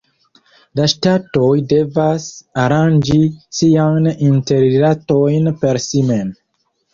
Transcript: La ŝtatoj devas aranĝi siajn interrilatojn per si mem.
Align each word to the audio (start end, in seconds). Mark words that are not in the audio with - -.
La 0.77 0.85
ŝtatoj 0.93 1.49
devas 1.73 2.25
aranĝi 2.63 3.19
siajn 3.59 4.09
interrilatojn 4.31 5.53
per 5.61 5.83
si 5.87 6.03
mem. 6.11 6.35